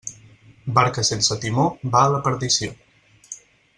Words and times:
Barca 0.77 1.03
sense 1.09 1.37
timó 1.43 1.67
va 1.97 2.01
a 2.05 2.09
la 2.15 2.23
perdició. 2.29 2.73